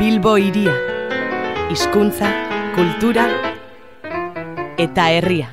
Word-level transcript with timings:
Bilbo 0.00 0.38
iria. 0.40 0.72
Hizkuntza, 1.68 2.30
kultura 2.72 3.26
eta 4.80 5.10
herria. 5.12 5.50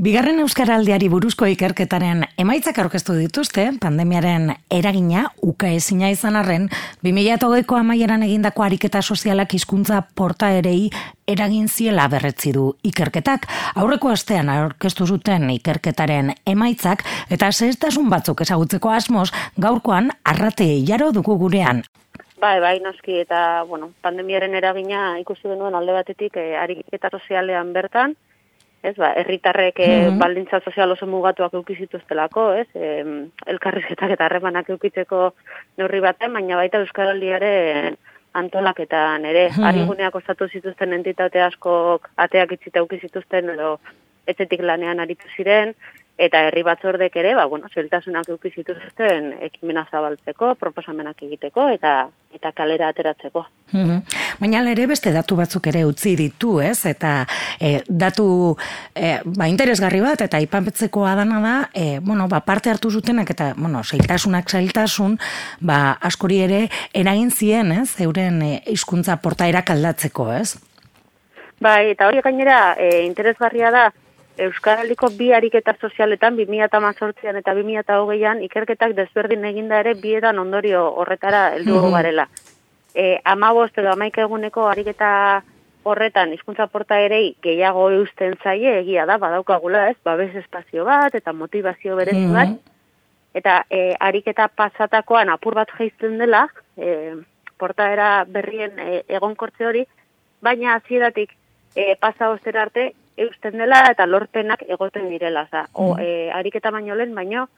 Bigarren 0.00 0.38
Euskaraldiari 0.40 1.10
buruzko 1.12 1.44
ikerketaren 1.52 2.22
emaitzak 2.40 2.78
aurkeztu 2.80 3.12
dituzte, 3.18 3.66
pandemiaren 3.82 4.54
eragina 4.72 5.26
uka 5.44 5.68
ezina 5.76 6.08
izan 6.14 6.38
arren, 6.40 6.70
2008ko 7.04 7.76
amaieran 7.82 8.24
egindako 8.24 8.64
ariketa 8.64 9.02
sozialak 9.02 9.52
hizkuntza 9.52 10.00
porta 10.16 10.48
erei 10.56 10.88
eragin 11.28 11.68
ziela 11.68 12.06
berretzi 12.08 12.54
du 12.56 12.70
ikerketak. 12.88 13.44
Aurreko 13.74 14.14
astean 14.14 14.48
aurkeztu 14.48 15.04
zuten 15.04 15.50
ikerketaren 15.58 16.32
emaitzak 16.46 17.04
eta 17.28 17.52
zehestasun 17.52 18.08
batzuk 18.08 18.40
ezagutzeko 18.48 18.96
asmoz, 18.96 19.28
gaurkoan 19.60 20.08
arrate 20.24 20.70
jaro 20.88 21.12
dugu 21.12 21.36
gurean. 21.44 21.84
Bai, 22.44 22.60
bai, 22.60 22.78
noski, 22.84 23.14
eta, 23.22 23.62
bueno, 23.64 23.86
pandemiaren 24.04 24.54
eragina 24.58 25.14
ikusi 25.22 25.48
denuen 25.48 25.76
alde 25.78 25.94
batetik 25.96 26.34
eh, 26.36 26.50
ariketa 26.60 27.08
sozialean 27.16 27.70
bertan, 27.72 28.12
ez, 28.84 28.92
ba, 28.98 29.14
erritarrek 29.22 29.80
mm 29.80 30.18
baldintza 30.20 30.60
sozial 30.60 30.92
oso 30.92 31.08
mugatuak 31.08 31.54
eukizituztelako, 31.56 32.44
ez, 32.60 32.68
e, 32.76 32.90
elkarrizetak 33.54 34.12
eta 34.14 34.26
harremanak 34.26 34.68
eukitzeko 34.74 35.22
neurri 35.80 36.02
baten, 36.04 36.32
baina 36.36 36.60
baita 36.60 36.82
Euskaraldiare 36.84 37.54
antolaketan 38.40 39.24
ere, 39.24 39.48
mm 39.48 39.56
-hmm. 39.56 39.68
ariguneak 39.70 40.14
ostatu 40.20 40.48
zituzten 40.48 40.92
entitate 40.92 41.42
askok 41.42 42.10
ateak 42.26 42.52
itzita 42.58 42.84
eukizituzten 42.84 43.54
edo 43.56 43.78
etzetik 44.26 44.60
lanean 44.60 45.00
aritu 45.00 45.32
ziren, 45.36 45.74
eta 46.16 46.44
herri 46.46 46.62
batzordek 46.62 47.16
ere, 47.18 47.34
ba, 47.34 47.46
bueno, 47.50 47.68
zeltasunak 47.74 48.28
euki 48.30 48.52
zituzten 48.54 49.32
ekimena 49.42 49.86
zabaltzeko, 49.90 50.54
proposamenak 50.60 51.24
egiteko 51.26 51.68
eta 51.74 51.94
eta 52.34 52.50
kalera 52.52 52.88
ateratzeko. 52.90 53.46
Mm 53.72 54.02
Baina 54.40 54.64
ere 54.66 54.88
beste 54.90 55.12
datu 55.14 55.36
batzuk 55.38 55.68
ere 55.70 55.84
utzi 55.86 56.16
ditu, 56.18 56.56
ez? 56.60 56.86
Eta 56.90 57.12
e, 57.62 57.84
datu 57.86 58.56
e, 58.90 59.20
ba, 59.24 59.46
interesgarri 59.46 60.00
bat 60.02 60.24
eta 60.26 60.40
ipanpetzeko 60.42 61.04
adana 61.06 61.38
da, 61.40 61.54
e, 61.70 62.00
bueno, 62.02 62.26
ba, 62.28 62.40
parte 62.42 62.72
hartu 62.72 62.90
zutenak 62.90 63.30
eta, 63.30 63.52
bueno, 63.56 63.84
zailtasunak 63.84 64.50
zailtasun, 64.50 65.16
ba, 65.60 65.96
askori 66.02 66.40
ere 66.48 66.60
eragin 66.92 67.30
zien, 67.30 67.70
ez? 67.78 68.00
Euren 68.02 68.42
e, 68.42 68.52
hizkuntza 68.74 69.20
portaerak 69.22 69.70
aldatzeko, 69.70 70.32
ez? 70.34 70.58
Bai, 71.62 71.92
eta 71.94 72.10
hori 72.10 72.20
gainera 72.26 72.74
e, 72.74 73.04
interesgarria 73.06 73.70
da, 73.70 73.88
Euskaraldiko 74.38 75.10
bi 75.18 75.32
ariketa 75.32 75.74
sozialetan 75.80 76.36
2018an 76.36 77.38
eta 77.38 77.54
2020an 77.54 78.42
ikerketak 78.48 78.96
desberdin 78.96 79.44
eginda 79.44 79.78
ere 79.84 79.94
bietan 79.94 80.38
ondorio 80.38 80.82
horretara 80.90 81.50
heldu 81.54 81.78
mm 81.78 81.92
garela. 81.92 82.28
Eh 82.94 83.18
15 83.24 83.80
edo 83.80 83.92
11 83.92 84.20
eguneko 84.26 84.66
ariketa 84.68 85.42
horretan 85.84 86.32
hizkuntza 86.32 86.66
porta 86.66 86.98
erei 86.98 87.36
gehiago 87.42 87.90
eusten 87.90 88.34
zaie 88.42 88.78
egia 88.80 89.06
da 89.06 89.18
badaukagula, 89.18 89.88
ez? 89.90 89.96
Babes 90.04 90.34
espazio 90.34 90.84
bat 90.84 91.14
eta 91.14 91.32
motivazio 91.32 91.96
berezi 91.96 92.26
bat. 92.32 92.56
Eta 93.34 93.64
e, 93.70 93.94
ariketa 94.00 94.48
pasatakoan 94.48 95.28
apur 95.28 95.54
bat 95.54 95.70
jaizten 95.78 96.18
dela, 96.18 96.46
e, 96.76 97.14
portaera 97.58 98.24
berrien 98.24 98.78
e, 98.78 99.02
egonkortze 99.08 99.66
hori, 99.66 99.86
baina 100.42 100.74
hasieratik 100.74 101.34
e, 101.74 101.96
pasa 102.00 102.30
ostera 102.30 102.62
arte 102.62 102.92
eusten 103.16 103.58
dela 103.58 103.84
eta 103.90 104.06
lorpenak 104.06 104.64
egoten 104.68 105.08
direla. 105.08 105.46
Za. 105.50 105.66
O, 105.72 105.94
e, 105.98 106.30
ariketa 106.32 106.70
baino 106.74 106.94
lehen, 106.94 107.14
baino, 107.14 107.48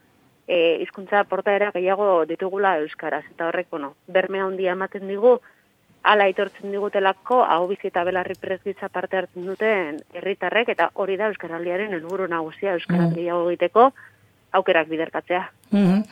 e, 0.47 0.79
izkuntza 0.83 1.25
portaera 1.25 1.73
gehiago 1.75 2.25
ditugula 2.29 2.77
euskaraz. 2.83 3.25
Eta 3.31 3.49
horrek, 3.49 3.69
bueno, 3.71 3.95
berme 4.07 4.41
handia 4.41 4.73
ematen 4.77 5.07
digu, 5.09 5.39
ala 6.07 6.29
itortzen 6.31 6.71
digutelako, 6.71 7.43
hau 7.45 7.67
bizi 7.67 7.89
eta 7.91 8.05
belarri 8.07 8.37
prezgitza 8.41 8.89
parte 8.89 9.19
hartzen 9.19 9.47
duten 9.49 9.99
herritarrek 10.15 10.69
eta 10.77 10.91
hori 10.95 11.17
da 11.19 11.33
euskaraldiaren 11.33 11.97
helburu 11.97 12.29
nagusia 12.31 12.77
euskaraz 12.77 13.11
mm. 13.11 13.17
gehiago 13.19 13.49
egiteko, 13.51 13.89
aukerak 14.53 14.89
biderkatzea. 14.89 15.51
Mm 15.71 16.03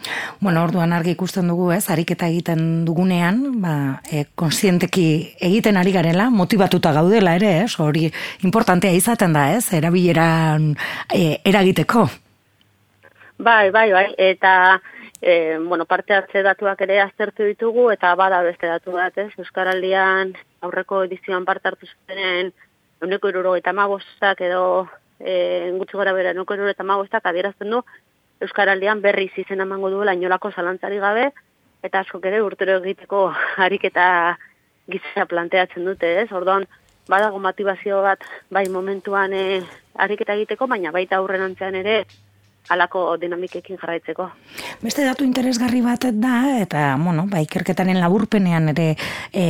Bueno, 0.41 0.65
orduan 0.65 0.93
argi 0.93 1.15
ikusten 1.15 1.49
dugu, 1.49 1.71
ez, 1.73 1.89
ariketa 1.89 2.27
egiten 2.29 2.85
dugunean, 2.85 3.39
ba, 3.63 4.01
e, 4.13 4.27
konsienteki 4.37 5.37
egiten 5.41 5.79
ari 5.81 5.93
garela, 5.95 6.27
motivatuta 6.29 6.93
gaudela 6.93 7.37
ere, 7.39 7.53
ez, 7.63 7.79
hori 7.81 8.11
importantea 8.45 8.93
izaten 8.93 9.33
da, 9.33 9.47
ez, 9.57 9.73
erabileran 9.73 10.75
e, 11.15 11.39
eragiteko. 11.49 12.05
Bai, 13.39 13.71
bai, 13.71 13.87
bai, 13.93 14.05
eta, 14.19 14.83
e, 15.23 15.57
bueno, 15.59 15.87
parte 15.87 16.13
hartze 16.13 16.43
datuak 16.45 16.83
ere 16.85 17.01
aztertu 17.01 17.47
ditugu, 17.49 17.89
eta 17.95 18.13
bada 18.21 18.43
beste 18.45 18.69
datu 18.69 18.93
bat, 18.99 19.17
ez, 19.17 19.31
Euskaraldian 19.39 20.35
aurreko 20.61 21.05
edizioan 21.07 21.47
parte 21.49 21.71
hartu 21.71 21.89
zutenen, 21.89 22.53
euneko 23.01 23.33
iruro 23.33 23.55
eta 23.57 23.73
magostak 23.73 24.43
edo, 24.45 24.91
e, 25.21 25.73
gutxi 25.79 25.97
gara 25.97 26.13
bera, 26.13 26.35
euneko 26.37 26.59
iruro 26.59 26.75
eta 26.75 26.85
magostak 26.85 27.33
adierazten 27.33 27.73
du, 27.73 27.81
Euskaraldian 28.45 29.01
berri 29.05 29.31
izen 29.37 29.61
emango 29.61 29.91
duela 29.91 30.15
inolako 30.15 30.51
zalantzari 30.53 30.99
gabe, 31.03 31.31
eta 31.83 32.01
asko 32.01 32.21
ere 32.25 32.41
urtero 32.43 32.79
egiteko 32.81 33.27
harik 33.65 33.85
eta 33.91 34.07
gizea 34.91 35.27
planteatzen 35.27 35.85
dute, 35.85 36.11
ez? 36.23 36.31
Orduan, 36.33 36.67
badago 37.09 37.41
motivazio 37.41 38.03
bat, 38.03 38.25
bai 38.51 38.69
momentuan 38.69 39.33
e, 39.33 39.63
harik 39.95 40.25
egiteko, 40.27 40.67
baina 40.67 40.93
baita 40.93 41.17
aurren 41.17 41.43
antzean 41.45 41.75
ere, 41.81 42.05
alako 42.69 43.17
dinamikekin 43.21 43.77
jarraitzeko. 43.77 44.29
Beste 44.81 45.05
datu 45.05 45.25
interesgarri 45.25 45.83
bat 45.85 46.07
da, 46.17 46.61
eta, 46.63 46.95
bueno, 47.01 47.27
ba, 47.29 47.43
ikerketaren 47.45 47.99
laburpenean 48.01 48.71
ere 48.73 48.87
e, 49.33 49.45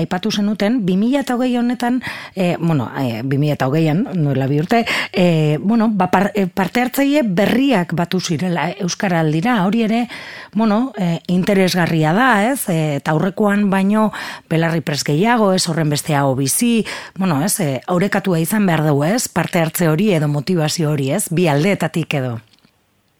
aipatu 0.00 0.32
zenuten, 0.32 0.80
2008 0.86 1.58
honetan, 1.60 2.00
e, 2.34 2.56
bueno, 2.58 2.88
e, 2.96 3.22
2008an, 3.22 4.14
nuela 4.16 4.46
bi 4.48 4.60
urte, 4.60 4.84
e, 5.12 5.58
bueno, 5.60 5.90
ba, 5.92 6.10
par, 6.10 6.30
e, 6.34 6.46
parte 6.46 6.80
hartzaile 6.80 7.22
berriak 7.24 7.92
batu 7.94 8.20
zirela 8.20 8.70
Euskara 8.80 9.20
aldira, 9.20 9.58
hori 9.66 9.84
ere, 9.84 10.08
bueno, 10.54 10.92
e, 10.96 11.20
interesgarria 11.28 12.14
da, 12.16 12.30
ez, 12.50 12.68
e, 12.68 12.96
eta 12.96 13.12
aurrekoan 13.12 13.68
baino, 13.70 14.10
belarri 14.48 14.80
presgeiago, 14.80 15.52
ez, 15.52 15.66
horren 15.68 15.92
beste 15.92 16.16
hau 16.16 16.34
bizi, 16.34 16.86
bueno, 17.18 17.42
ez, 17.44 17.58
e, 17.60 17.80
aurekatua 17.86 18.40
izan 18.40 18.64
behar 18.66 18.86
dugu, 18.88 19.04
ez, 19.04 19.28
parte 19.28 19.60
hartze 19.60 19.88
hori 19.92 20.12
edo 20.16 20.32
motivazio 20.32 20.90
hori, 20.90 21.12
ez, 21.12 21.26
bi 21.30 21.48
aldeetatik 21.48 22.20
edo. 22.22 22.40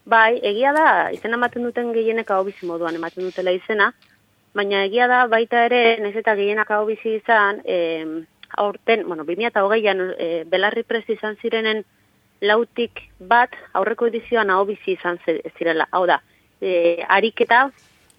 Bai, 0.05 0.39
egia 0.45 0.73
da, 0.77 0.89
izena 1.17 1.39
ematen 1.39 1.65
duten 1.65 1.93
gehienek 1.95 2.31
hau 2.31 2.43
bizi 2.45 2.67
moduan 2.69 2.97
ematen 2.99 3.25
dutela 3.25 3.55
izena, 3.57 3.93
baina 4.55 4.83
egia 4.85 5.09
da 5.09 5.25
baita 5.33 5.65
ere, 5.65 5.97
nez 6.05 6.13
eta 6.21 6.35
gehienak 6.37 6.71
hau 6.77 6.85
bizi 6.87 7.17
izan, 7.23 7.63
e, 7.65 7.79
aurten, 8.61 9.07
bueno, 9.09 9.25
2008an 9.25 10.05
e, 10.19 10.29
belarri 10.51 10.85
prezi 10.85 11.17
izan 11.17 11.39
zirenen 11.41 11.83
lautik 12.45 13.01
bat, 13.19 13.57
aurreko 13.73 14.11
edizioan 14.13 14.53
hau 14.53 14.63
bizi 14.69 14.99
izan 14.99 15.19
zirela. 15.57 15.89
Hau 15.91 16.05
da, 16.07 16.21
e, 16.61 17.01
ariketa, 17.09 17.65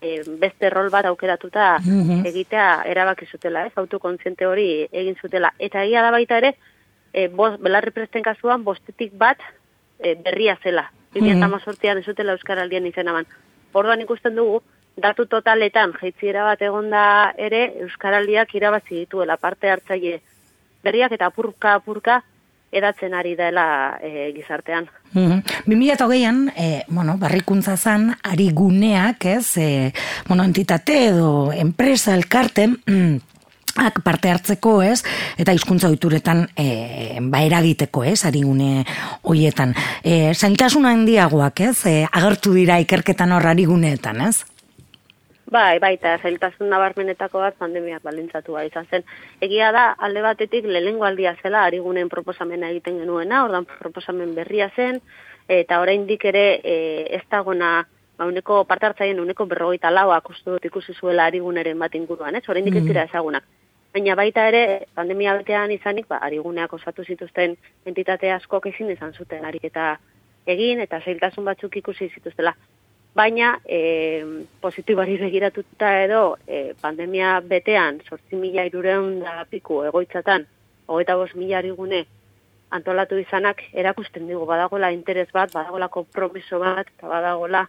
e, 0.02 0.18
beste 0.42 0.74
rol 0.74 0.90
bat 0.90 1.06
aukeratuta 1.06 1.76
mhm. 1.84 2.26
egitea 2.26 2.70
erabaki 2.90 3.30
zutela, 3.30 3.68
ez, 3.70 3.76
autokontziente 3.78 4.50
hori 4.50 4.88
egin 4.92 5.22
zutela. 5.22 5.54
Eta 5.60 5.86
egia 5.86 6.02
da 6.02 6.12
baita 6.18 6.42
ere, 6.42 6.56
e, 7.14 7.28
bost, 7.30 7.62
belarri 7.62 7.94
presten 7.94 8.26
kasuan, 8.26 8.66
bostetik 8.66 9.14
bat 9.14 9.38
e, 10.00 10.16
berria 10.16 10.58
zela, 10.64 10.90
2018an 11.16 12.00
ez 12.00 12.06
zutela 12.06 12.36
Euskaraldian 12.36 12.86
izan 12.86 13.08
aban. 13.08 13.28
Orduan 13.74 14.02
ikusten 14.02 14.36
dugu, 14.36 14.62
datu 15.02 15.26
totaletan 15.26 15.94
jaitziera 16.00 16.46
bat 16.48 16.62
egonda 16.62 17.34
ere 17.38 17.66
Euskaraldiak 17.88 18.56
irabazi 18.56 19.04
dituela 19.04 19.38
parte 19.38 19.72
hartzaile 19.72 20.22
berriak 20.84 21.16
eta 21.18 21.32
apurka 21.32 21.76
apurka 21.80 22.22
edatzen 22.76 23.14
ari 23.16 23.36
dela 23.40 23.98
e, 24.04 24.32
gizartean. 24.36 24.90
Mm 25.14 25.28
-hmm. 25.32 25.42
2008an, 25.68 26.52
e, 26.58 26.84
bueno, 26.88 27.18
barrikuntza 27.18 27.78
zan, 27.78 28.16
ari 28.24 28.50
guneak, 28.52 29.26
ez, 29.26 29.58
e, 29.58 29.94
bueno, 30.28 30.44
entitate 30.44 31.08
edo 31.08 31.52
enpresa, 31.54 32.16
elkarte, 32.16 32.64
ak 32.64 33.22
parte 34.04 34.30
hartzeko, 34.30 34.82
ez? 34.84 35.04
Eta 35.38 35.54
hizkuntza 35.54 35.90
ohituretan 35.92 36.48
eh 36.56 37.20
ba 37.22 37.44
eragiteko, 37.44 38.04
ez? 38.04 38.26
Arigune 38.26 38.86
hoietan. 39.24 39.76
Eh 40.04 40.34
zaintasuna 40.34 40.92
handiagoak, 40.92 41.60
ez? 41.60 41.86
E, 41.86 42.08
agertu 42.12 42.54
dira 42.54 42.80
ikerketan 42.80 43.32
hor 43.32 43.48
ariguneetan, 43.48 44.22
ez? 44.22 44.46
Bai, 45.46 45.78
bai, 45.80 45.94
eta 45.94 46.18
zailtasun 46.18 46.70
nabarmenetako 46.70 47.40
bat 47.40 47.56
pandemiak 47.62 48.02
balintzatu 48.04 48.58
izan 48.66 48.88
zen. 48.90 49.04
Egia 49.42 49.72
da, 49.72 49.92
alde 49.98 50.22
batetik 50.22 50.66
lehengo 50.66 51.06
aldia 51.06 51.36
zela 51.42 51.64
arigunen 51.66 52.10
proposamena 52.10 52.70
egiten 52.70 52.98
genuena, 53.00 53.44
ordan 53.46 53.66
proposamen 53.66 54.34
berria 54.34 54.72
zen, 54.76 55.02
eta 55.48 55.80
oraindik 55.82 56.26
ere 56.26 56.62
e, 56.64 57.06
ez 57.12 57.22
dagona 57.30 57.86
ba, 58.18 58.26
uneko 58.26 58.64
partartzaien 58.66 59.20
uneko 59.20 59.46
berrogeita 59.46 59.92
lauak 59.92 60.30
uste 60.30 60.50
dut 60.50 60.66
ikusi 60.66 60.94
zuela 60.94 61.26
ariguneren 61.26 61.80
bat 61.80 61.94
inguruan, 61.96 62.36
ez? 62.36 62.44
Oraindik 62.50 62.76
ez 62.76 62.84
mm. 62.84 62.88
dira 62.88 63.04
ezagunak. 63.04 63.44
Baina 63.96 64.12
baita 64.20 64.44
ere, 64.52 64.62
pandemia 64.92 65.34
betean 65.38 65.72
izanik, 65.72 66.10
ba, 66.12 66.18
ariguneak 66.28 66.74
osatu 66.76 67.04
zituzten 67.08 67.54
entitate 67.88 68.28
askok 68.36 68.66
ezin 68.68 68.90
izan 68.92 69.14
zuten 69.16 69.46
ariketa 69.48 69.86
egin, 70.52 70.82
eta 70.84 71.00
zailtasun 71.00 71.48
batzuk 71.48 71.78
ikusi 71.80 72.10
zituztela. 72.18 72.56
baina 73.16 73.54
e, 73.76 73.78
positibari 74.60 75.16
begiratuta 75.22 75.92
edo 76.02 76.36
e, 76.48 76.74
pandemia 76.82 77.40
betean 77.52 78.02
sortzi 78.10 78.36
mila 78.36 78.66
irureun 78.68 79.22
da 79.22 79.46
piku 79.50 79.78
egoitzatan, 79.88 80.44
hogeita 80.88 81.16
bost 81.16 81.36
mila 81.40 81.62
gune 81.78 82.02
antolatu 82.72 83.18
izanak 83.18 83.64
erakusten 83.72 84.28
digu 84.28 84.46
badagola 84.46 84.92
interes 84.92 85.30
bat, 85.32 85.54
badagola 85.54 85.88
kompromiso 85.88 86.60
bat, 86.60 86.92
eta 86.98 87.08
badagola 87.08 87.64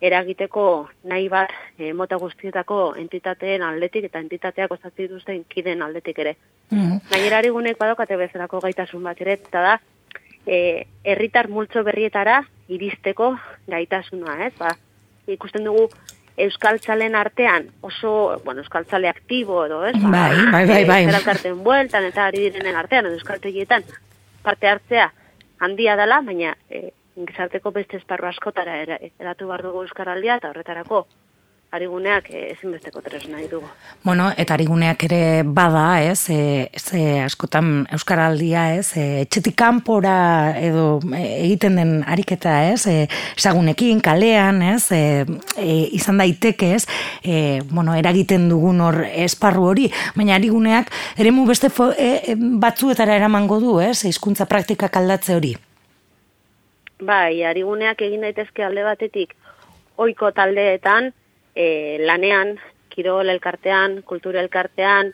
eragiteko 0.00 0.88
nahi 1.10 1.28
bat 1.28 1.50
e, 1.78 1.92
mota 1.92 2.16
guztietako 2.16 2.94
entitateen 3.00 3.62
aldetik 3.62 4.04
eta 4.08 4.20
entitateak 4.22 4.72
osatzen 4.72 5.08
dituzten 5.08 5.44
kiden 5.48 5.82
aldetik 5.82 6.18
ere. 6.18 6.36
Mm 6.70 6.78
-hmm. 6.78 7.00
Gainera 7.10 7.42
badokate 7.78 8.16
bezalako 8.16 8.60
gaitasun 8.60 9.02
bat 9.02 9.20
ere, 9.20 9.32
eta 9.32 9.60
da, 9.60 9.80
e, 10.46 10.86
herritar 11.04 11.48
multzo 11.48 11.82
berrietara 11.84 12.42
iristeko 12.68 13.36
gaitasuna, 13.66 14.46
ez? 14.46 14.54
Ba, 14.58 14.76
ikusten 15.26 15.64
dugu 15.64 15.88
euskaltzalen 16.38 17.14
artean 17.14 17.66
oso, 17.80 18.40
bueno, 18.44 18.60
euskaltzale 18.60 19.08
aktibo 19.08 19.64
edo, 19.66 19.84
ez? 19.86 19.94
Ba, 20.02 20.10
bai, 20.10 20.66
bai, 20.66 20.84
bai, 20.86 21.06
bai. 21.06 21.34
E, 21.44 21.52
bueltan 21.52 22.04
eta 22.04 22.26
ari 22.26 22.38
direnen 22.50 22.76
artean, 22.76 23.06
edo 23.06 23.14
euskaltegietan 23.14 23.84
parte 24.42 24.68
hartzea 24.68 25.12
handia 25.58 25.96
dela, 25.96 26.20
baina 26.24 26.56
e, 26.70 26.92
gizarteko 27.26 27.72
beste 27.74 27.96
esparru 27.96 28.28
askotara 28.28 28.76
eratu 28.84 29.48
behar 29.48 29.62
dugu 29.62 29.82
euskaraldia 29.86 30.36
eta 30.36 30.52
horretarako 30.52 31.06
ariguneak 31.70 32.30
eh, 32.32 32.52
ezinbesteko 32.54 33.02
tresna 33.04 33.42
ditugu. 33.42 33.68
Bueno, 34.04 34.30
eta 34.40 34.54
ariguneak 34.56 35.02
ere 35.04 35.20
bada, 35.44 36.00
ez, 36.00 36.30
e, 36.32 36.70
ze 36.80 37.20
askotan 37.20 37.82
euskaraldia, 37.92 38.62
ez, 38.78 38.96
e, 38.96 39.04
etxetik 39.26 39.56
kanpora 39.58 40.56
edo 40.64 40.86
egiten 41.18 41.76
den 41.76 41.92
ariketa, 42.08 42.56
ez, 42.72 42.86
e, 42.88 42.96
esagunekin, 43.36 44.00
kalean, 44.00 44.62
ez, 44.64 44.88
e, 44.96 45.02
e, 45.60 45.76
izan 45.98 46.22
daiteke, 46.22 46.72
ez, 46.78 46.86
e, 47.22 47.60
bueno, 47.68 47.92
eragiten 48.00 48.48
dugun 48.48 48.80
hor 48.80 49.02
esparru 49.10 49.68
hori, 49.74 49.90
baina 50.16 50.38
ariguneak 50.40 50.92
ere 51.20 51.36
mu 51.36 51.44
beste 51.48 51.68
fo, 51.68 51.92
e, 51.92 52.32
batzuetara 52.38 53.20
eramango 53.20 53.60
du, 53.60 53.80
ez, 53.84 54.06
hizkuntza 54.08 54.48
praktikak 54.48 54.96
aldatze 54.96 55.36
hori. 55.36 55.56
Bai, 56.98 57.44
ariguneak 57.46 58.00
egin 58.02 58.24
daitezke 58.26 58.64
alde 58.66 58.82
batetik 58.82 59.36
oiko 60.02 60.32
taldeetan, 60.34 61.12
e, 61.54 61.98
lanean, 62.02 62.56
kirol 62.90 63.30
elkartean, 63.30 64.02
kultura 64.02 64.40
elkartean, 64.42 65.12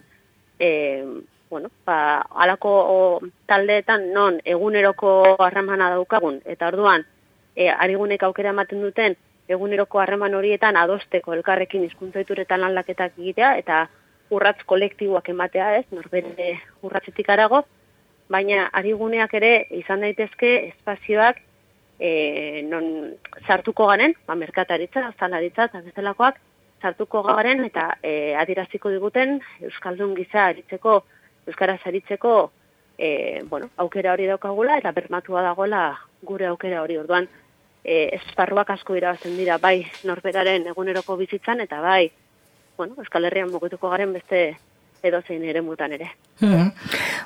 e, 0.58 1.04
bueno, 1.50 1.68
ba, 1.84 2.22
alako 2.40 2.72
o, 2.72 3.20
taldeetan 3.46 4.08
non 4.14 4.40
eguneroko 4.44 5.36
harremana 5.44 5.90
daukagun, 5.92 6.40
eta 6.44 6.72
orduan, 6.72 7.04
e, 7.54 7.68
arigunek 7.68 8.22
aukera 8.22 8.56
ematen 8.56 8.80
duten, 8.80 9.16
eguneroko 9.48 10.00
harreman 10.00 10.34
horietan 10.34 10.80
adosteko 10.80 11.34
elkarrekin 11.36 11.84
hizkuntzaturetan 11.84 12.64
aldaketak 12.64 13.18
egitea, 13.18 13.56
eta 13.60 13.86
urratz 14.32 14.62
kolektiboak 14.64 15.28
ematea 15.28 15.74
ez, 15.76 15.86
norbere 15.92 16.54
urratzetik 16.80 17.28
arago, 17.28 17.66
baina 18.32 18.70
ariguneak 18.72 19.34
ere 19.36 19.58
izan 19.84 20.00
daitezke 20.00 20.54
espazioak 20.70 21.44
e, 21.98 22.62
non 22.68 23.14
sartuko 23.46 23.86
garen, 23.86 24.14
ba, 24.26 24.34
merkataritza, 24.34 25.12
zalaritza, 25.18 25.68
eta 25.70 25.82
bezalakoak, 25.84 26.40
sartuko 26.82 27.22
garen, 27.22 27.64
eta 27.64 27.98
e, 28.02 28.34
adiraziko 28.36 28.90
diguten, 28.92 29.38
Euskaldun 29.64 30.14
giza 30.18 30.48
aritzeko, 30.50 31.02
Euskara 31.46 31.78
aritzeko, 31.84 32.50
e, 32.98 33.42
bueno, 33.48 33.70
aukera 33.76 34.12
hori 34.12 34.26
daukagula, 34.26 34.78
eta 34.78 34.92
bermatua 34.92 35.42
dagoela 35.42 35.86
gure 36.22 36.46
aukera 36.46 36.82
hori. 36.82 36.98
Orduan, 36.98 37.28
e, 37.84 38.10
esparruak 38.18 38.70
asko 38.70 38.96
irabazten 38.96 39.36
dira, 39.36 39.58
bai 39.58 39.84
norberaren 40.04 40.66
eguneroko 40.72 41.16
bizitzan, 41.20 41.60
eta 41.60 41.80
bai, 41.84 42.10
bueno, 42.76 42.94
Euskal 42.98 43.24
Herrian 43.24 43.52
mugituko 43.52 43.90
garen 43.92 44.12
beste 44.12 44.56
edo 45.04 45.20
zein 45.22 45.44
ere 45.44 45.60
mutan 45.62 45.92
ere. 45.92 46.08
Hmm. 46.40 46.70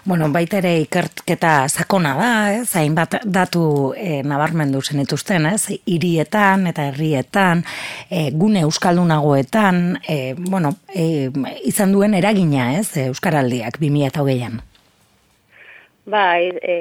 Bueno, 0.05 0.29
baita 0.35 0.59
ere 0.59 0.75
ikertketa 0.83 1.53
sakona 1.69 2.15
da, 2.19 2.31
ez? 2.59 2.69
Hainbat 2.77 3.21
datu 3.25 3.95
e, 3.97 4.23
nabarmendu 4.27 4.83
zenituzten, 4.83 5.47
ez? 5.53 5.79
Hirietan 5.87 6.67
eta 6.71 6.89
herrietan, 6.91 7.65
e, 8.11 8.29
gune 8.35 8.65
euskaldunagoetan, 8.67 10.01
e, 10.09 10.35
bueno, 10.39 10.75
e, 10.93 11.31
izan 11.69 11.95
duen 11.95 12.19
eragina, 12.19 12.73
ez? 12.79 12.91
Euskaraldiak 13.09 13.79
2020an. 13.81 14.61
Bai, 16.09 16.49
e, 16.65 16.75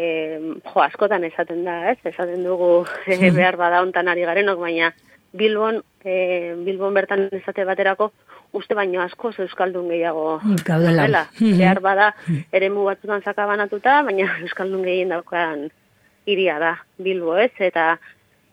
jo, 0.63 0.79
askotan 0.81 1.25
esaten 1.27 1.65
da, 1.67 1.81
ez? 1.91 1.99
Esaten 2.07 2.45
dugu 2.47 2.85
hmm. 2.85 3.35
behar 3.35 3.59
bada 3.59 3.83
hontan 3.83 4.07
ari 4.07 4.23
garenok, 4.27 4.59
baina 4.63 4.93
Bilbon, 5.37 5.81
e, 6.03 6.55
Bilbon 6.63 6.95
bertan 6.95 7.27
esate 7.35 7.65
baterako, 7.67 8.11
uste 8.53 8.75
baino 8.75 9.01
asko 9.01 9.31
euskaldun 9.37 9.89
gehiago 9.89 10.39
gaudela. 10.65 11.05
Dela. 11.05 11.23
Mhm. 11.39 11.57
Behar 11.57 11.81
bada 11.81 12.13
eremu 12.51 12.85
batzutan 12.85 13.21
zakabanatuta, 13.21 14.01
baina 14.03 14.29
euskaldun 14.45 14.83
gehien 14.83 15.09
daukan 15.09 15.69
iria 16.25 16.59
da 16.59 16.77
Bilbo, 16.97 17.37
ez? 17.37 17.53
Eta 17.59 17.97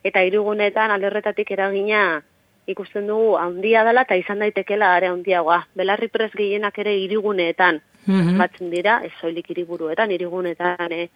eta 0.05 0.23
hirugunetan 0.23 0.91
alderretatik 0.91 1.51
eragina 1.51 2.23
ikusten 2.67 3.07
dugu 3.09 3.37
handia 3.37 3.85
dela 3.85 4.05
eta 4.07 4.17
izan 4.17 4.39
daitekela 4.39 4.95
are 4.97 5.09
handiagoa. 5.09 5.65
Belarri 5.77 6.09
pres 6.09 6.33
gehienak 6.33 6.79
ere 6.79 6.97
hiriguneetan 7.03 7.81
mm 8.07 8.39
batzen 8.39 8.69
dira, 8.69 8.99
ez 9.05 9.13
soilik 9.21 9.47
hiriburuetan, 9.49 10.11
hirigunetan 10.11 10.93
e, 10.93 11.09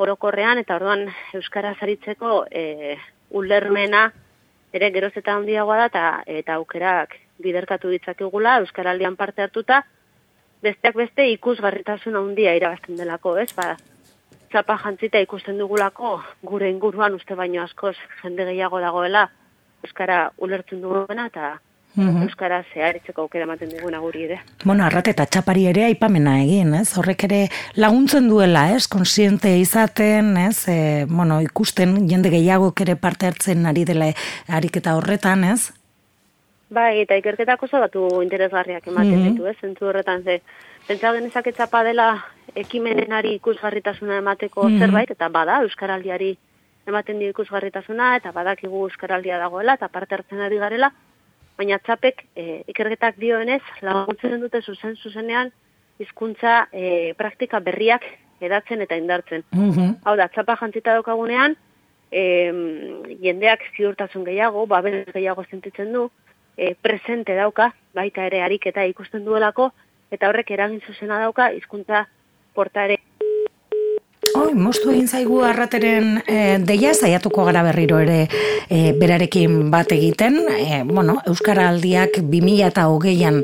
orokorrean 0.00 0.58
eta 0.62 0.78
orduan 0.78 1.06
euskara 1.36 1.74
zaritzeko 1.78 2.46
e, 2.50 2.96
ulermena 3.36 4.06
ere 4.72 4.90
geroz 4.90 5.12
eta 5.16 5.34
handiagoa 5.36 5.76
da 5.82 5.86
eta, 5.90 6.04
eta 6.26 6.58
aukerak 6.60 7.16
biderkatu 7.42 7.90
ditzakegula 7.92 8.58
euskaraldian 8.62 9.16
parte 9.16 9.42
hartuta 9.42 9.82
besteak 10.62 10.94
beste 10.94 11.26
ikusgarritasun 11.32 12.16
handia 12.16 12.54
irabazten 12.54 12.96
delako, 12.96 13.36
ez? 13.42 13.50
Ba, 13.56 13.74
txapa 14.52 14.78
jantzita 14.84 15.20
ikusten 15.24 15.58
dugulako 15.58 16.18
gure 16.46 16.70
inguruan 16.70 17.14
uste 17.18 17.34
baino 17.34 17.62
askoz 17.62 17.96
jende 18.22 18.46
gehiago 18.50 18.80
dagoela 18.80 19.26
euskara 19.84 20.18
ulertzen 20.38 20.82
duguena 20.84 21.26
eta 21.32 21.54
Mm 21.94 22.22
Euskara 22.24 22.62
zeharitzeko 22.72 23.26
aukera 23.26 23.44
ematen 23.44 23.68
diguna 23.68 23.98
guri 24.00 24.24
ere. 24.24 24.38
Bueno, 24.64 24.84
arrat 24.86 25.10
eta 25.10 25.26
txapari 25.26 25.66
ere 25.68 25.84
aipamena 25.84 26.38
egin, 26.40 26.72
ez? 26.78 26.96
Horrek 26.96 27.26
ere 27.28 27.40
laguntzen 27.76 28.30
duela, 28.30 28.70
ez? 28.72 28.86
Konsiente 28.88 29.52
izaten, 29.60 30.32
ez? 30.40 30.68
E, 30.72 31.04
bueno, 31.10 31.42
ikusten 31.44 32.08
jende 32.08 32.32
gehiago 32.32 32.72
ere 32.80 32.96
parte 32.96 33.28
hartzen 33.28 33.66
ari 33.66 33.84
dela 33.84 34.08
ariketa 34.48 34.96
horretan, 34.96 35.44
ez? 35.44 35.72
Bai, 36.72 37.02
eta 37.02 37.18
ikerketak 37.20 37.62
oso 37.68 37.80
batu 37.82 38.06
interesgarriak 38.24 38.86
ematen 38.88 39.18
mm 39.18 39.28
ditu, 39.28 39.46
ez? 39.50 39.58
Zentzu 39.60 39.90
horretan, 39.90 40.24
ze, 40.24 40.40
pentsa 40.88 41.12
genezak 41.12 41.52
etxapa 41.52 41.82
dela 41.84 42.08
ekimenenari 42.56 43.34
ikusgarritasuna 43.36 44.22
emateko 44.22 44.64
mm 44.70 44.80
zerbait, 44.80 45.12
eta 45.12 45.28
bada, 45.28 45.60
Euskaraldiari 45.66 46.38
ematen 46.88 47.20
dio 47.20 47.28
ikusgarritasuna, 47.36 48.16
eta 48.16 48.32
badakigu 48.32 48.86
Euskaraldia 48.88 49.36
dagoela, 49.38 49.76
eta 49.76 49.92
parte 49.92 50.16
hartzen 50.16 50.40
ari 50.40 50.56
garela, 50.56 50.94
baina 51.58 51.78
txapek 51.78 52.24
e, 52.36 52.62
ikerketak 52.72 53.18
dioenez, 53.20 53.62
laguntzen 53.82 54.40
dute 54.40 54.62
zuzen 54.62 54.96
zuzenean, 54.96 55.52
hizkuntza 56.00 56.66
e, 56.72 57.12
praktika 57.18 57.60
berriak 57.60 58.06
edatzen 58.42 58.82
eta 58.82 58.96
indartzen. 58.98 59.44
Mm 59.52 59.92
Hau 60.04 60.16
da, 60.18 60.28
txapa 60.32 60.56
jantzita 60.60 60.96
daukagunean, 60.96 61.54
e, 62.10 62.22
jendeak 63.22 63.62
ziurtasun 63.76 64.24
gehiago, 64.26 64.66
babel 64.66 65.04
gehiago 65.12 65.44
sentitzen 65.50 65.92
du, 65.92 66.08
e, 66.56 66.74
presente 66.74 67.36
dauka, 67.38 67.72
baita 67.94 68.26
ere 68.26 68.42
ariketa 68.42 68.84
ikusten 68.90 69.24
duelako, 69.24 69.70
eta 70.12 70.28
horrek 70.28 70.50
eragin 70.50 70.82
zuzena 70.86 71.20
dauka, 71.22 71.50
hizkuntza 71.56 72.06
portare 72.54 72.98
Oi, 74.22 74.52
mostu 74.54 74.92
egin 74.92 75.08
zaigu 75.10 75.40
arrateren 75.42 76.20
e, 76.30 76.36
deia, 76.62 76.92
zaiatuko 76.94 77.42
gara 77.48 77.64
berriro 77.66 77.96
ere 77.98 78.28
e, 78.70 78.92
berarekin 78.94 79.66
bat 79.72 79.90
egiten. 79.92 80.36
E, 80.46 80.78
bueno, 80.86 81.16
Euskara 81.26 81.64
aldiak 81.72 82.20
2000 82.20 82.68
eta 82.68 82.84
hogeian 82.88 83.40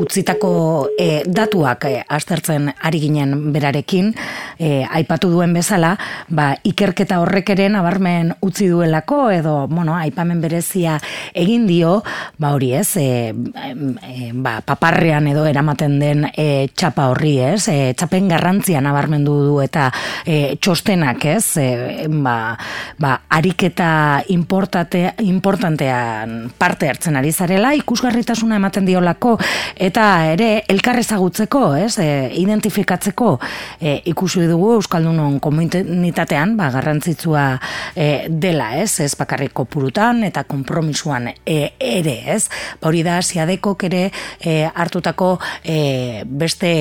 utzitako 0.00 0.52
e, 0.96 1.20
datuak 1.28 1.84
e, 1.84 2.00
aztertzen 2.08 2.70
ari 2.72 3.02
ginen 3.02 3.52
berarekin, 3.52 4.08
e, 4.56 4.70
aipatu 4.88 5.28
duen 5.34 5.52
bezala, 5.52 5.92
ba, 6.32 6.54
ikerketa 6.64 7.20
horrek 7.20 7.52
ere 7.52 7.68
nabarmen 7.76 8.32
utzi 8.40 8.70
duelako, 8.72 9.20
edo, 9.36 9.54
bueno, 9.68 9.98
aipamen 10.00 10.40
berezia 10.40 10.96
egin 11.44 11.68
dio, 11.68 11.98
ba 12.40 12.54
hori 12.56 12.72
ez, 12.80 12.88
e, 12.96 13.34
e, 13.36 14.32
ba, 14.32 14.56
paparrean 14.64 15.28
edo 15.28 15.44
eramaten 15.46 16.00
den 16.00 16.26
e, 16.32 16.48
txapa 16.72 17.10
horri 17.12 17.36
ez, 17.52 17.68
e, 17.68 17.92
txapen 17.92 18.32
garrantzia 18.32 18.80
nabarmendu 18.80 19.38
du 19.44 19.60
eta 19.60 19.90
e, 20.24 20.56
txostenak, 20.60 21.24
ez? 21.24 21.56
E, 21.60 22.06
ba, 22.08 22.56
ba, 22.98 23.12
ariketa 23.32 24.22
importate, 24.34 25.04
importantean 25.24 26.50
parte 26.58 26.88
hartzen 26.90 27.16
ari 27.18 27.32
zarela, 27.32 27.72
ikusgarritasuna 27.78 28.58
ematen 28.60 28.86
diolako, 28.88 29.36
eta 29.76 30.06
ere 30.32 30.50
elkarrezagutzeko, 30.72 31.64
ez? 31.80 31.96
E, 32.02 32.08
identifikatzeko 32.42 33.32
e, 33.80 33.98
ikusi 34.12 34.46
dugu 34.50 34.72
Euskaldunon 34.78 35.38
komunitatean, 35.42 36.56
ba, 36.58 36.70
garrantzitsua 36.74 37.46
e, 37.94 38.08
dela, 38.28 38.72
ez? 38.82 39.00
Ez 39.04 39.12
bakarriko 39.18 39.66
purutan 39.70 40.22
eta 40.28 40.44
kompromisuan 40.48 41.32
e, 41.32 41.58
ere, 41.78 42.18
ez? 42.36 42.46
Ba, 42.80 42.90
hori 42.92 43.04
da, 43.06 43.20
ziadekok 43.22 43.88
ere 43.90 44.06
e, 44.40 44.62
hartutako 44.68 45.36
e, 45.64 46.24
beste 46.26 46.72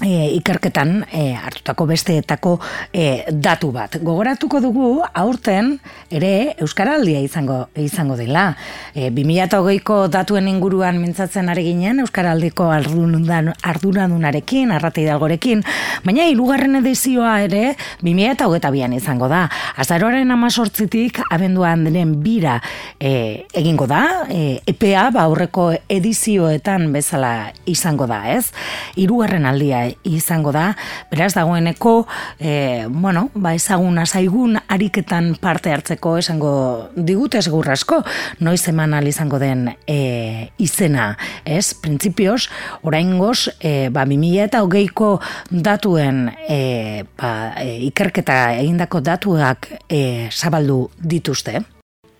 e, 0.00 0.32
ikerketan 0.38 1.04
e, 1.12 1.34
hartutako 1.36 1.86
besteetako 1.86 2.58
e, 2.92 3.24
datu 3.30 3.70
bat. 3.74 3.98
Gogoratuko 4.02 4.60
dugu 4.64 4.88
aurten 5.12 5.74
ere 6.10 6.54
Euskaraldia 6.62 7.20
izango 7.20 7.66
izango 7.76 8.16
dela. 8.16 8.52
E, 8.94 9.10
2008ko 9.14 10.06
datuen 10.12 10.48
inguruan 10.48 11.00
mintzatzen 11.02 11.50
ari 11.52 11.66
ginen 11.68 12.00
Euskaraldiko 12.04 12.70
arduradunarekin, 12.72 14.72
arrate 14.72 15.04
hidalgorekin, 15.04 15.62
baina 16.06 16.26
hirugarren 16.30 16.80
edizioa 16.80 17.34
ere 17.46 17.74
2008an 18.02 18.96
izango 18.96 19.28
da. 19.32 19.44
Azaroaren 19.82 20.30
amazortzitik 20.34 21.20
abenduan 21.30 21.84
denen 21.88 22.16
bira 22.24 22.58
e, 22.98 23.44
egingo 23.58 23.88
da, 23.90 24.02
e, 24.30 24.60
EPA 24.72 25.08
ba, 25.12 25.26
aurreko 25.28 25.70
edizioetan 25.92 26.88
bezala 26.94 27.52
izango 27.66 28.08
da, 28.10 28.24
ez? 28.32 28.52
Hirugarren 28.96 29.46
aldia 29.48 29.81
izango 30.08 30.52
da, 30.52 30.72
beraz 31.10 31.32
dagoeneko, 31.34 32.06
e, 32.38 32.86
bueno, 32.88 33.28
ba 33.34 33.54
ezagun 33.54 33.98
azaigun 34.02 34.58
ariketan 34.68 35.34
parte 35.40 35.72
hartzeko 35.72 36.16
esango 36.20 36.54
digute 36.96 37.40
esgurrasko, 37.42 38.02
noiz 38.40 38.62
eman 38.68 38.94
izango 39.06 39.38
den 39.38 39.68
e, 39.86 40.50
izena, 40.58 41.16
ez? 41.44 41.72
Printzipioz, 41.74 42.48
orain 42.82 43.16
goz, 43.18 43.48
e, 43.60 43.88
ba, 43.90 44.04
2000 44.06 44.46
eta 44.46 44.62
hogeiko 44.62 45.12
datuen 45.50 46.26
e, 46.48 47.04
ba, 47.18 47.52
e, 47.60 47.78
ikerketa 47.88 48.40
egindako 48.60 49.00
datuak 49.00 49.70
e, 49.88 50.28
zabaldu 50.30 50.86
dituzte. 50.98 51.62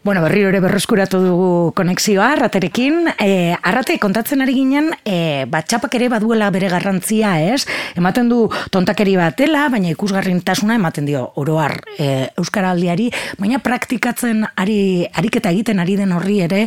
Bueno, 0.04 0.21
berriro 0.21 0.49
ere 0.50 0.59
berreskuratu 0.59 1.21
dugu 1.23 1.50
konexioa, 1.78 2.32
arraterekin. 2.35 3.04
E, 3.23 3.54
arrate, 3.62 3.94
kontatzen 4.02 4.40
ari 4.42 4.56
ginen, 4.56 4.88
e, 5.06 5.44
batxapak 5.47 5.94
ere 5.94 6.09
baduela 6.11 6.49
bere 6.50 6.66
garrantzia, 6.73 7.37
ez? 7.38 7.68
Ematen 7.94 8.26
du 8.26 8.40
tontakeri 8.75 9.14
batela, 9.21 9.68
baina 9.71 9.92
ikusgarrintasuna 9.92 10.75
ematen 10.80 11.06
dio 11.06 11.28
oroar 11.38 11.76
e, 11.94 12.09
Euskaraldiari, 12.35 13.12
baina 13.38 13.62
praktikatzen 13.62 14.42
ari, 14.56 15.06
ariketa 15.06 15.54
egiten 15.54 15.78
ari 15.78 15.94
den 16.00 16.16
horri 16.18 16.40
ere, 16.49 16.64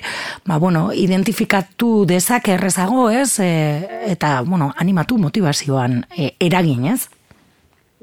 ba, 0.48 0.56
bueno, 0.56 0.86
identifikatu 0.96 2.06
dezak 2.08 2.48
errezago, 2.56 3.10
ez? 3.12 3.34
E, 3.44 3.52
eta, 4.16 4.38
bueno, 4.48 4.72
animatu 4.80 5.20
motivazioan 5.20 6.06
e, 6.16 6.38
eragin, 6.40 6.88
ez? 6.96 7.10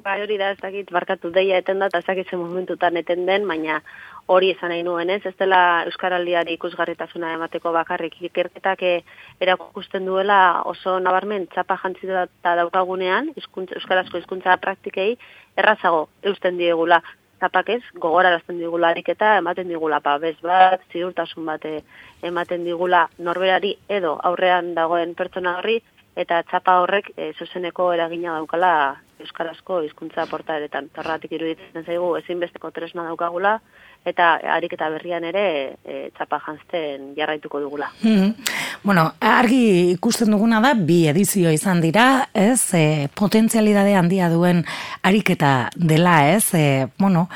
Ba, 0.02 0.16
hori 0.18 0.34
da, 0.34 0.48
ez 0.50 0.58
dakit, 0.58 0.88
barkatu 0.90 1.30
deia 1.30 1.60
eten 1.62 1.78
da, 1.78 1.86
ez 1.94 2.26
momentutan 2.32 2.96
eten 2.96 3.24
den, 3.26 3.46
baina 3.46 3.80
hori 4.26 4.48
izan 4.50 4.70
nahi 4.70 4.82
nuen, 4.82 5.10
ez? 5.10 5.20
Ez 5.24 5.34
dela 5.38 5.84
Euskaraldiari 5.86 6.56
ikusgarritasuna 6.56 7.32
emateko 7.34 7.70
bakarrik 7.72 8.16
ikerketak 8.20 8.82
eh, 8.82 9.04
erakusten 9.38 10.04
duela 10.04 10.62
oso 10.66 10.98
nabarmen 10.98 11.46
txapa 11.54 11.78
jantzi 11.84 12.10
da 12.10 12.26
daukagunean, 12.42 13.30
izkuntza, 13.36 13.78
Euskarazko 13.78 14.18
hizkuntza 14.18 14.56
praktikei, 14.56 15.16
errazago 15.56 16.08
eusten 16.22 16.58
diegula 16.58 17.00
zapak 17.42 17.70
ez, 17.74 17.82
gogorarazten 17.94 18.58
digula 18.58 18.90
ariketa, 18.90 19.36
ematen 19.38 19.70
digula 19.70 20.00
babes 20.02 20.36
bat, 20.42 20.82
ziurtasun 20.90 21.46
bate 21.46 21.80
ematen 22.22 22.66
digula 22.66 23.08
norberari 23.18 23.76
edo 23.88 24.16
aurrean 24.30 24.74
dagoen 24.74 25.14
pertsona 25.18 25.56
horri, 25.58 25.80
eta 26.16 26.42
txapa 26.48 26.78
horrek 26.82 27.10
e, 27.16 27.32
zuzeneko 27.38 27.92
eragina 27.94 28.36
daukala 28.36 28.72
Euskarazko 29.22 29.80
hizkuntza 29.86 30.26
portaeretan. 30.30 30.90
Tarratik 30.94 31.32
iruditzen 31.38 31.86
zaigu 31.86 32.16
ezinbesteko 32.18 32.70
tresna 32.74 33.06
daukagula, 33.08 33.58
eta 34.04 34.34
ariketa 34.56 34.88
berrian 34.90 35.24
ere 35.24 35.44
e, 35.86 35.98
txapa 36.16 36.40
jantzten 36.42 37.12
jarraituko 37.16 37.60
dugula. 37.62 37.88
Hmm. 38.02 38.32
Bueno, 38.82 39.04
argi 39.22 39.92
ikusten 39.92 40.32
duguna 40.34 40.58
da, 40.64 40.72
bi 40.74 41.04
edizio 41.10 41.52
izan 41.54 41.80
dira, 41.84 42.26
ez, 42.34 42.74
e, 42.74 43.08
potentzialidade 43.14 43.94
handia 43.94 44.30
duen 44.32 44.64
ariketa 45.06 45.70
dela, 45.76 46.16
ez, 46.34 46.48
e, 46.58 46.88
bueno, 46.98 47.28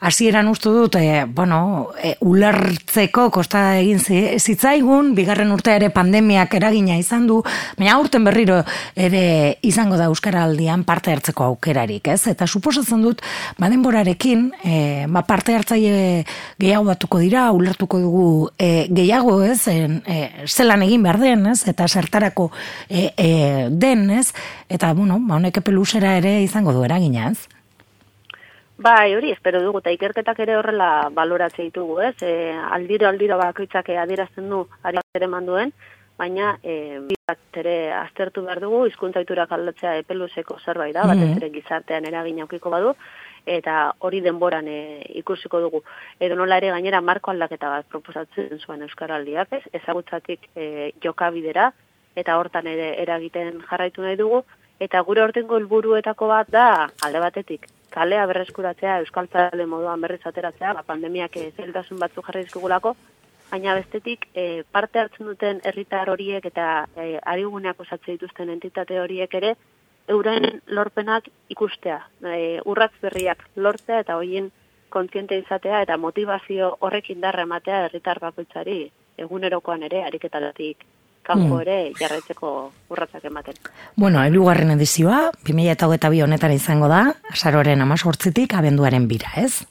hasieran 0.00 0.48
ustu 0.48 0.72
dut, 0.72 0.96
e, 0.96 1.24
bueno, 1.24 1.90
e, 2.02 2.14
ulertzeko 2.24 3.28
kosta 3.30 3.76
egin 3.78 4.00
zitzaigun, 4.40 5.12
bigarren 5.14 5.52
urte 5.52 5.74
ere 5.76 5.90
pandemiak 5.92 6.54
eragina 6.56 6.96
izan 6.98 7.26
du, 7.28 7.40
baina 7.78 7.94
aurten 7.98 8.24
berriro 8.24 8.62
ere 8.96 9.58
izango 9.66 9.98
da 10.00 10.08
Euskaraldian 10.08 10.86
parte 10.88 11.12
hartzeko 11.12 11.44
aukerarik, 11.50 12.08
ez? 12.08 12.24
Eta 12.32 12.48
suposatzen 12.48 13.04
dut, 13.04 13.20
badenborarekin, 13.60 14.48
e, 14.64 14.80
ba 15.06 15.22
parte 15.28 15.54
hartzaile 15.58 16.24
gehiago 16.58 16.88
batuko 16.88 17.20
dira, 17.20 17.50
ulertuko 17.52 18.00
dugu 18.00 18.26
e, 18.56 18.88
gehiago, 18.88 19.42
ez? 19.44 19.60
En, 19.68 20.00
e, 20.08 20.48
zelan 20.48 20.88
egin 20.88 21.04
behar 21.04 21.20
den, 21.20 21.46
ez? 21.52 21.60
Eta 21.68 21.88
zertarako 21.88 22.50
e, 22.88 23.10
e, 23.16 23.30
den, 23.70 24.08
ez? 24.16 24.30
Eta, 24.72 24.94
bueno, 24.96 25.20
ba, 25.20 25.36
honek 25.36 25.60
epeluzera 25.60 26.16
ere 26.16 26.38
izango 26.42 26.72
du 26.72 26.88
eragina, 26.88 27.28
ez? 27.34 27.59
Bai, 28.80 29.14
hori, 29.14 29.28
espero 29.30 29.58
dugu, 29.60 29.82
eta 29.82 29.92
ikerketak 29.92 30.38
ere 30.40 30.54
horrela 30.56 31.10
baloratzea 31.12 31.66
ditugu, 31.66 31.98
ez? 32.00 32.14
E, 32.24 32.30
aldiro, 32.76 33.10
aldiro 33.10 33.36
bakoitzak 33.36 33.90
adierazten 33.92 34.46
du, 34.48 34.60
ari 34.88 35.02
ere 35.18 35.26
manduen, 35.28 35.74
baina 36.16 36.54
e, 36.64 36.76
bat 37.28 37.58
ere 37.60 37.74
aztertu 37.92 38.46
behar 38.46 38.62
dugu, 38.62 38.86
izkuntzaitura 38.88 39.44
aldatzea 39.56 39.98
epeluzeko 40.00 40.56
zerbait 40.64 40.94
da, 40.96 41.04
bat 41.10 41.20
mm 41.20 41.36
ere 41.36 41.50
gizartean 41.52 42.06
eragin 42.08 42.40
aukiko 42.40 42.72
badu, 42.72 42.94
eta 43.44 43.74
hori 43.98 44.22
denboran 44.24 44.70
e, 44.72 44.78
ikusiko 45.20 45.60
dugu. 45.60 45.82
Edo 46.18 46.38
nola 46.40 46.56
ere 46.56 46.70
gainera 46.72 47.02
marko 47.04 47.34
aldaketa 47.34 47.68
bat 47.74 47.90
proposatzen 47.92 48.62
zuen 48.64 48.86
Euskaraldiak, 48.86 49.52
ez? 49.58 49.74
Ezagutzatik 49.82 50.48
e, 50.56 50.94
jokabidera, 51.04 51.68
eta 52.16 52.38
hortan 52.40 52.72
ere 52.72 52.94
eragiten 53.04 53.60
jarraitu 53.68 54.08
nahi 54.08 54.16
dugu, 54.16 54.40
eta 54.80 55.04
gure 55.04 55.26
hortengo 55.26 55.60
helburuetako 55.60 56.30
bat 56.32 56.48
da 56.48 56.70
alde 57.04 57.20
batetik 57.26 57.68
kalea 57.90 58.26
berreskuratzea, 58.30 58.98
euskal 59.04 59.28
zale 59.32 59.66
moduan 59.66 60.00
berriz 60.00 60.20
ateratzea, 60.26 60.74
ba, 60.78 60.84
pandemiak 60.86 61.36
zeltasun 61.56 61.98
batzu 61.98 62.22
jarri 62.26 62.44
dizkigulako, 62.44 62.94
baina 63.50 63.74
bestetik 63.74 64.28
e, 64.34 64.62
parte 64.72 65.00
hartzen 65.02 65.26
duten 65.26 65.60
herritar 65.64 66.10
horiek 66.10 66.46
eta 66.52 66.86
e, 66.96 67.18
ariguneak 67.34 67.80
osatze 67.82 68.12
dituzten 68.12 68.50
entitate 68.54 69.00
horiek 69.00 69.34
ere, 69.40 69.56
euren 70.08 70.60
lorpenak 70.66 71.28
ikustea, 71.50 71.98
e, 72.22 72.60
urratz 72.64 72.94
berriak 73.02 73.44
lortzea 73.56 74.00
eta 74.06 74.16
hoien 74.22 74.50
kontziente 74.90 75.38
izatea 75.38 75.82
eta 75.86 75.96
motivazio 75.96 76.76
horrekin 76.80 77.20
darra 77.20 77.46
ematea 77.46 77.84
herritar 77.86 78.18
bakoitzari 78.22 78.80
egunerokoan 79.18 79.84
ere 79.86 80.02
ariketadatik 80.06 80.86
kanpo 81.30 81.60
ere 81.62 81.78
jarraitzeko 81.98 82.52
urratzak 82.92 83.26
ematen. 83.30 83.58
Bueno, 83.96 84.22
elugarren 84.26 84.74
edizioa, 84.76 85.28
2008 85.46 86.24
honetan 86.26 86.54
izango 86.56 86.88
da, 86.90 87.04
asaroren 87.32 87.86
amazortzitik 87.86 88.56
abenduaren 88.58 89.06
bira, 89.10 89.32
ez? 89.40 89.62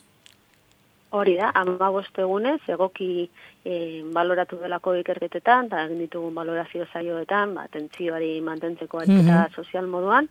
Hori 1.09 1.35
da, 1.39 1.49
ama 1.57 1.89
egunez, 2.21 2.59
egoki 2.69 3.29
e, 3.65 4.03
baloratu 4.13 4.59
delako 4.61 4.93
ikerketetan, 4.99 5.65
eta 5.65 5.85
egin 5.87 6.03
ditugun 6.05 6.35
balorazio 6.35 6.85
zaioetan, 6.93 7.55
ba, 7.57 7.65
tentzioari 7.73 8.39
mantentzeko 8.45 9.01
mm 9.07 9.55
sozial 9.55 9.87
moduan, 9.87 10.29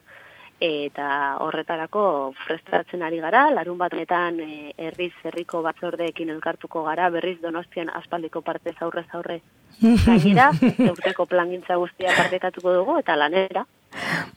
eta 0.61 1.39
horretarako 1.45 2.35
prestatzen 2.47 3.03
ari 3.07 3.21
gara, 3.23 3.45
larun 3.55 3.79
batetan 3.79 4.41
e, 4.43 4.73
herriz 4.77 5.13
herriko 5.25 5.63
batzordeekin 5.63 6.31
elkartuko 6.35 6.83
gara, 6.83 7.09
berriz 7.15 7.39
donostian 7.41 7.91
aspaldiko 7.95 8.43
parte 8.43 8.75
zaurre 8.79 9.05
zaurre 9.13 9.41
gainera, 10.07 10.51
urteko 10.91 11.27
plangintza 11.31 11.77
guztia 11.79 12.15
partekatuko 12.17 12.75
dugu, 12.81 12.99
eta 12.99 13.17
lanera. 13.17 13.65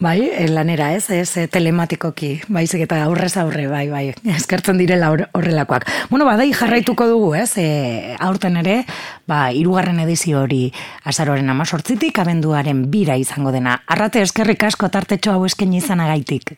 Bai, 0.01 0.29
eh, 0.29 0.47
lanera 0.49 0.91
ez, 0.95 1.09
ez 1.13 1.37
eh, 1.37 1.47
telematikoki, 1.51 2.31
baizik 2.49 2.85
eta 2.87 3.03
aurrez 3.05 3.35
aurre, 3.37 3.67
bai, 3.69 3.85
bai, 3.91 4.03
eskertzen 4.35 4.79
direla 4.81 5.11
horrelakoak. 5.11 5.85
Bueno, 6.09 6.25
badai 6.25 6.51
jarraituko 6.57 7.07
dugu, 7.09 7.33
ez, 7.35 7.51
e, 7.61 8.15
aurten 8.19 8.57
ere, 8.63 8.81
ba, 9.29 9.51
irugarren 9.53 9.99
edizio 10.03 10.41
hori 10.41 10.63
azaroren 11.05 11.49
amazortzitik, 11.53 12.17
abenduaren 12.19 12.87
bira 12.91 13.17
izango 13.21 13.53
dena. 13.53 13.81
Arrate 13.87 14.23
eskerrik 14.25 14.63
asko 14.71 14.89
tartetxo 14.89 15.35
hau 15.35 15.45
esken 15.45 15.73
izan 15.77 16.01
agaitik. 16.03 16.57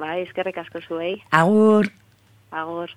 Bai, 0.00 0.22
eskerrik 0.26 0.58
asko 0.64 0.82
zuei. 0.88 1.16
Agur. 1.30 1.92
Agur. 2.50 2.90